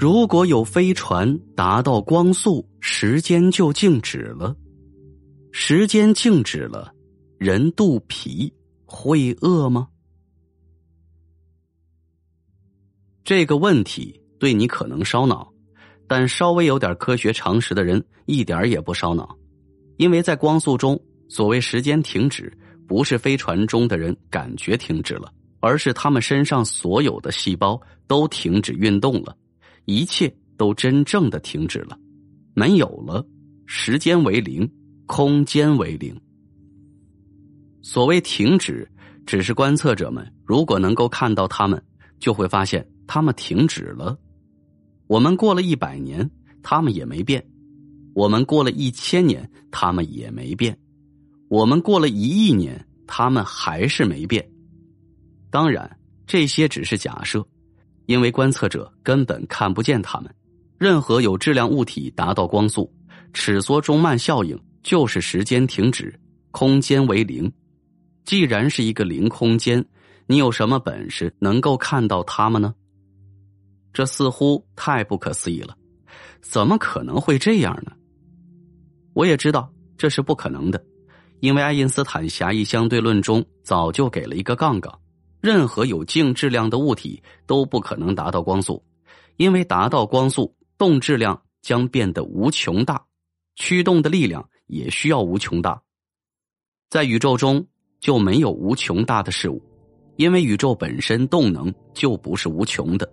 [0.00, 4.54] 如果有飞船达到光速，时间就静止了。
[5.50, 6.94] 时间静止了，
[7.36, 9.88] 人肚皮会饿吗？
[13.24, 15.52] 这个问题对你可能烧脑，
[16.06, 19.36] 但稍微有点科学常识的人一点也不烧脑，
[19.96, 20.96] 因为在光速中。
[21.28, 22.56] 所谓时间停止，
[22.86, 29.36] 不是飞船中的人感觉停止了，而是他们身上所有的细胞都停止运动了，
[29.88, 31.98] 一切都真正的停止了，
[32.52, 33.26] 没有了，
[33.64, 34.70] 时间为零，
[35.06, 36.14] 空间为零。
[37.80, 38.86] 所谓停止，
[39.24, 41.82] 只是观测者们如果能够看到他们，
[42.20, 44.14] 就会发现他们停止了。
[45.06, 46.30] 我们过了一百年，
[46.62, 47.40] 他们也没变；
[48.14, 50.78] 我们过了一千年，他们也没变。
[51.48, 54.46] 我们过了一亿年，他们还是没变。
[55.50, 57.42] 当然，这些只是假设，
[58.08, 60.34] 因为观测者根本看不见他们。
[60.78, 62.90] 任何有质量物体达到光速，
[63.34, 66.18] 尺缩中慢效应就是时间停止，
[66.50, 67.52] 空间为零。
[68.24, 69.84] 既然是一个零空间，
[70.26, 72.74] 你有什么本事能够看到他们呢？
[73.92, 75.76] 这似乎太不可思议了，
[76.40, 77.92] 怎么可能会这样呢？
[79.12, 80.82] 我也知道这是不可能的。
[81.40, 84.98] 因为爱因斯坦狭义相对论中早就给了一个杠杠，
[85.40, 88.82] 任何有静质量的物体都不可能达到光速，
[89.36, 93.04] 因为达到光速，动质量将变得无穷大，
[93.56, 95.80] 驱动的力量也需要无穷大。
[96.90, 97.64] 在宇宙中
[98.00, 99.62] 就没有无穷大的事物，
[100.16, 103.08] 因为宇宙本身动能就不是无穷的。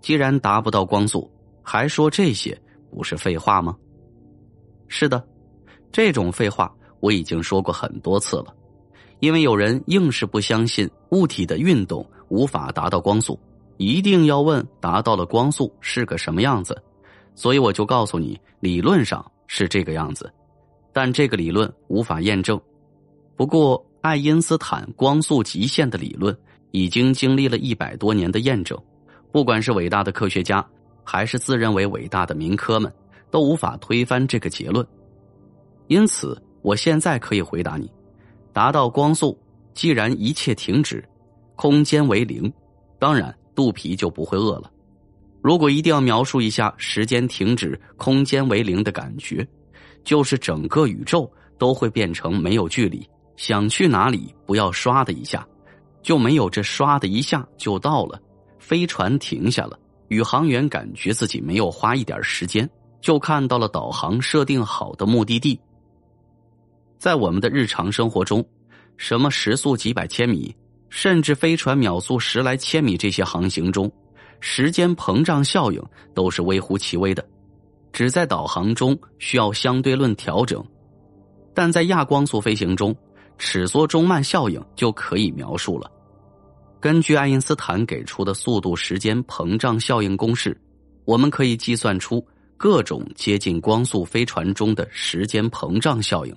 [0.00, 1.30] 既然达不到光速，
[1.62, 2.60] 还说这些
[2.90, 3.76] 不是废话吗？
[4.86, 5.26] 是的，
[5.90, 6.74] 这种废话。
[7.00, 8.52] 我已经说过很多次了，
[9.20, 13.38] 因为有人硬是不相信物体的运动无法达到光速，
[13.76, 16.80] 一定要问达到了光速是个什么样子，
[17.34, 20.32] 所以我就告诉你，理论上是这个样子，
[20.92, 22.60] 但这个理论无法验证。
[23.36, 26.36] 不过，爱因斯坦光速极限的理论
[26.70, 28.78] 已经经历了一百多年的验证，
[29.32, 30.64] 不管是伟大的科学家，
[31.04, 32.92] 还是自认为伟大的民科们，
[33.30, 34.86] 都无法推翻这个结论。
[35.88, 36.40] 因此。
[36.60, 37.88] 我现在可以回答你：
[38.58, 39.38] 达到光速，
[39.72, 41.08] 既然一切停止，
[41.54, 42.52] 空间为零，
[42.98, 44.68] 当然肚皮就不会饿了。
[45.40, 49.46] 如果一定要描述一下时间停止、空间为零的感觉，
[50.02, 55.46] 就是整个宇宙都会变成没有距离，想去哪里不要刷的一下，
[56.02, 58.20] 就没有这刷的一下就到了。
[58.58, 62.68] 飞船停下了，宇航员感觉自己没有花一点时间，
[63.00, 65.60] 就看到了导航设定好的目的地。
[66.98, 68.44] 在我们的日常生活中，
[68.96, 70.54] 什么时速几百千米，
[70.90, 73.90] 甚至飞船秒速十来千米这些航行中，
[74.40, 75.82] 时间膨胀效应
[76.14, 77.24] 都是微乎其微的，
[77.92, 80.64] 只在导航中需要相对论调整，
[81.54, 82.94] 但在亚光速飞行中，
[83.38, 85.90] 尺缩中慢效应就可以描述了。
[86.80, 90.60] 根据爱因斯坦给出的速度时间膨胀效应公式，
[91.04, 92.24] 我们可以计算出
[92.56, 96.34] 各种接近光速飞船中的时间膨胀效应。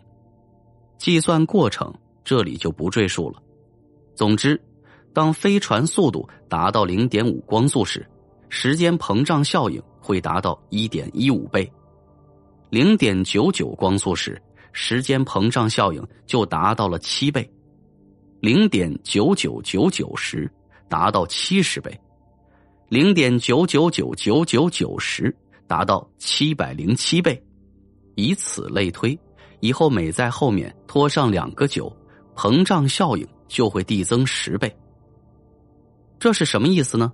[1.02, 1.92] 计算过程
[2.24, 3.42] 这里就不赘述了。
[4.14, 4.62] 总之，
[5.14, 8.08] 当飞船速度达到零点五光速时，
[8.50, 11.66] 时间膨胀效应会达到一点一五倍；
[12.70, 14.40] 零点九九光速时，
[14.74, 17.42] 时间膨胀效应就达到了七倍；
[18.40, 20.48] 零点九九九九时
[20.88, 21.90] 达到七十倍；
[22.90, 25.36] 零点九九九九九九时
[25.66, 27.44] 达到七百零七倍，
[28.14, 29.18] 以此类推。
[29.62, 31.92] 以后每在后面拖上两个九，
[32.36, 34.76] 膨胀效应就会递增十倍。
[36.20, 37.12] 这是什么意思呢？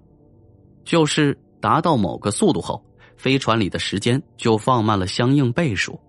[0.84, 2.84] 就是达到某个速度后，
[3.16, 6.00] 飞船里的时间就放慢了相应倍数。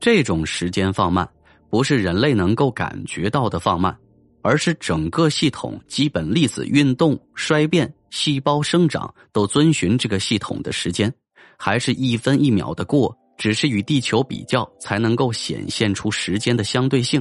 [0.00, 1.28] 这种时间放慢
[1.70, 3.96] 不是人类能够感觉到的放慢，
[4.42, 11.12] 而是整个系统基本粒子运动、衰变、细胞生长都遵循这个系统的时间，
[11.56, 13.16] 还是一分一秒的过。
[13.42, 17.20] 只是与地球比较，才能够显现出时间的相对性。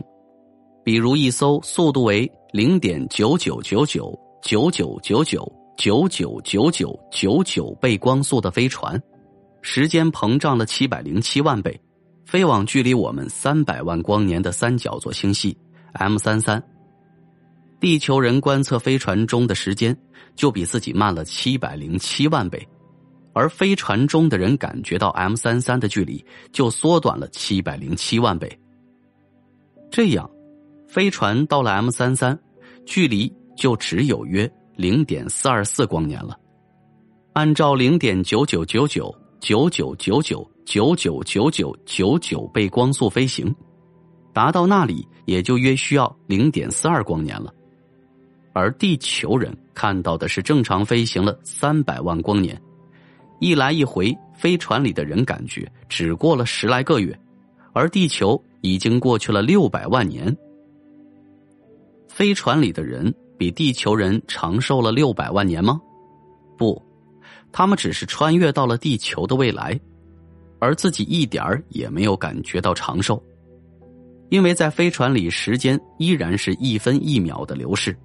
[0.83, 9.01] 比如，一艘速度为零点九九九九九九九九九九九九九九倍光速的飞船，
[9.63, 11.81] 时间膨胀了七百零七万倍，
[12.23, 15.57] 飞往距离我们三百万光年的三角座星系
[15.94, 16.63] M 三三。
[17.79, 19.97] 地球人观测飞船中的时间，
[20.35, 22.68] 就比自己慢了七百零七万倍。
[23.33, 28.60] 而飞船中的人感觉到 M 三三的距离就缩短了七百零七万倍。
[29.89, 30.30] 这样，
[30.88, 32.38] 飞船到了 M 三三，
[32.86, 36.38] 距离就只有约零点四二四光年了。
[37.33, 43.54] 按照零点九九九九九九九九九九九九九九倍光速飞行，
[44.33, 47.54] 达到那里也就约需要零点四二光年了。
[48.54, 52.62] 而地球人看到的是正常飞行了三百万光年。
[53.42, 57.20] 一来一回，飞船里的人感觉只过了十来个月，
[57.74, 60.38] 而地球已经过去了六百万年。
[62.08, 65.82] 飞船里的人比地球人长寿了六百万年吗？
[66.56, 66.80] 不，
[67.52, 69.78] 他们只是穿越到了地球的未来，
[70.60, 73.20] 而自己一点儿也没有感觉到长寿，
[74.30, 77.98] 因为在飞船里，时间依然是一分一秒的流逝，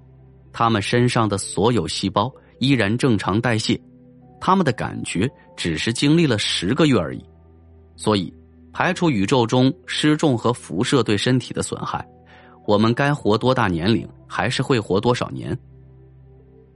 [0.51, 3.79] 他们身上的所有细胞依然正常代谢。
[4.39, 7.23] 他们的感觉只是经历了十个月而已，
[7.95, 8.33] 所以
[8.71, 12.07] 排除宇宙中失重和辐射对身体的损害，
[12.65, 15.57] 我们该活多大年龄还是会活多少年。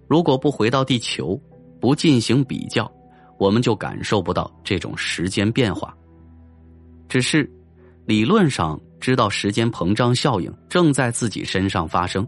[0.08, 1.40] 如果不回到地球，
[1.80, 2.92] 不进行比较，
[3.38, 5.96] 我们就感受不到这种时间变化。
[7.08, 7.50] 只是
[8.06, 12.28] 理论上知道时间膨胀效应正在自己身上发生，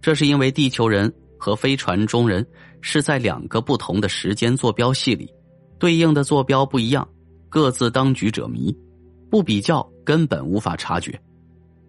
[0.00, 1.12] 这是因为地球人。
[1.42, 2.46] 和飞船中人
[2.80, 5.32] 是在两个不同的时间坐标系里，
[5.78, 7.08] 对应的坐标不一样，
[7.48, 8.76] 各自当局者迷，
[9.30, 11.18] 不比较根本无法察觉。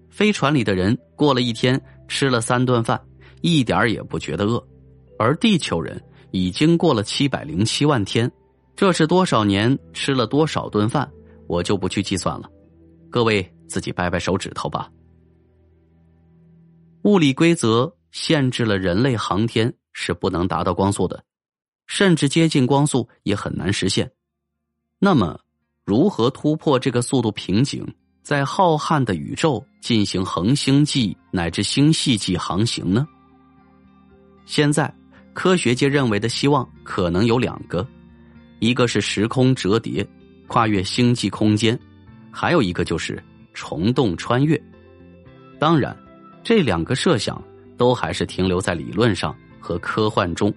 [0.09, 2.99] 飞船里的人过了一天吃了三顿饭，
[3.41, 4.61] 一点也不觉得饿，
[5.17, 6.01] 而地球人
[6.31, 8.31] 已经过了七百零七万天，
[8.75, 11.09] 这是多少年吃了多少顿饭，
[11.47, 12.49] 我就不去计算了，
[13.09, 14.89] 各位自己掰掰手指头吧。
[17.03, 17.93] 物理规则。
[18.11, 21.23] 限制了人类航天是不能达到光速的，
[21.87, 24.11] 甚至接近光速也很难实现。
[24.99, 25.39] 那么，
[25.83, 27.85] 如何突破这个速度瓶颈，
[28.23, 33.07] 在浩瀚的宇宙进行恒星际乃至星系际航行呢？
[34.45, 34.93] 现在，
[35.33, 37.87] 科学界认为的希望可能有两个：
[38.59, 40.07] 一个是时空折叠，
[40.47, 41.75] 跨越星际空间；
[42.31, 43.23] 还有一个就是
[43.53, 44.61] 虫洞穿越。
[45.59, 45.97] 当然，
[46.43, 47.41] 这两个设想。
[47.77, 50.53] 都还是停留在理论上和科幻中，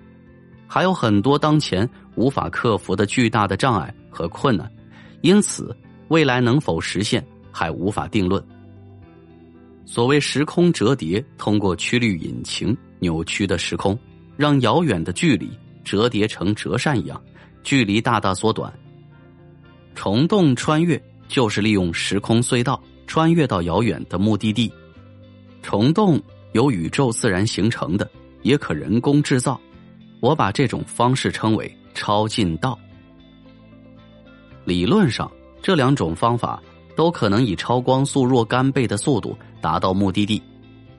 [0.66, 4.68] 还有很多当前无法克服的巨大的障碍和困难，
[5.20, 5.76] 因此
[6.08, 8.42] 未来能否实现还无法定论。
[9.84, 13.96] 所谓时空折叠，通过曲率引擎扭曲的时空，
[14.36, 15.50] 让遥远的距离
[15.84, 17.22] 折叠成折扇一样，
[17.62, 18.72] 距离大大缩短。
[19.94, 24.72] 虫洞穿越就是利用时空隧道穿越到遥远的目的地，
[25.62, 26.20] 虫洞。
[26.54, 28.08] 由宇宙自然形成的，
[28.44, 29.60] 也可人工制造。
[30.20, 32.78] 我把这种方式称为超近道。
[34.64, 35.30] 理论上，
[35.60, 36.62] 这两种方法
[36.94, 40.40] 都可能以超光速若干倍的速度达到目的地，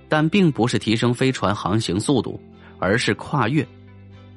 [0.09, 2.39] 但并不是提升飞船航行速度，
[2.77, 3.65] 而是跨越。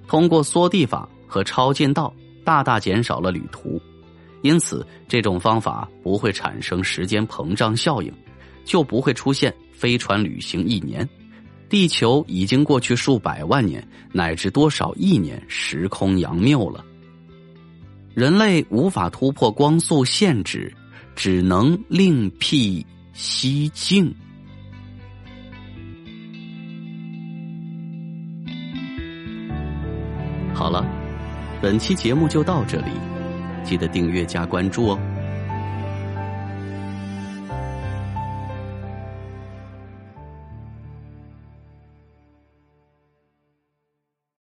[0.07, 3.79] 通过缩地法和超近道，大大减少了旅途。
[4.41, 8.11] 因此，这种方法不会产生时间膨胀效应，
[8.65, 9.53] 就不会出现。
[9.73, 11.09] 飞船旅行一年，
[11.69, 16.85] 地球已经过去数百万年乃至多少亿年时空杨谬了。
[18.15, 20.75] 人类无法突破光速限制，
[21.15, 22.85] 只能另辟
[23.15, 24.13] 蹊径。
[30.55, 30.85] 好了，
[31.63, 32.91] 本期节目就到这里，
[33.63, 34.99] 记得订阅加关注哦。